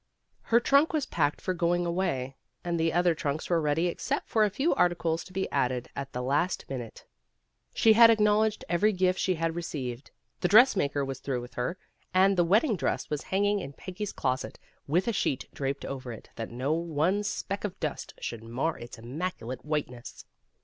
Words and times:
Her 0.45 0.59
trunk 0.59 0.93
was 0.93 1.05
packed 1.05 1.39
for 1.39 1.53
going 1.53 1.85
away, 1.85 2.35
and 2.63 2.79
the 2.79 2.91
other 2.91 3.13
trunks 3.13 3.51
were 3.51 3.61
ready 3.61 3.85
except 3.85 4.27
for 4.29 4.43
a 4.43 4.49
few 4.49 4.73
articles 4.73 5.23
to 5.25 5.31
be 5.31 5.47
added 5.51 5.89
at 5.95 6.11
the 6.11 6.23
last 6.23 6.65
minute. 6.67 7.05
She 7.75 7.93
had 7.93 8.09
acknowledged 8.09 8.65
every 8.67 8.93
gift 8.93 9.19
she 9.19 9.35
had 9.35 9.53
re 9.53 9.61
ceived. 9.61 10.07
The 10.39 10.47
dressmaker 10.47 11.05
was 11.05 11.19
through 11.19 11.41
with 11.41 11.53
her, 11.53 11.77
and 12.15 12.35
the 12.35 12.43
wedding 12.43 12.75
dress 12.75 13.11
was 13.11 13.21
hanging 13.29 13.59
in 13.59 13.73
Peggy's 13.73 14.11
closet, 14.11 14.57
with 14.87 15.07
a 15.07 15.13
sheet 15.13 15.45
draped 15.53 15.85
over 15.85 16.11
it 16.11 16.31
that 16.35 16.49
no 16.49 17.21
speck 17.21 17.63
of 17.63 17.79
dust 17.79 18.15
should 18.19 18.43
mar 18.43 18.79
its 18.79 18.97
immaculate 18.97 19.63
white 19.63 19.91
ness. 19.91 20.25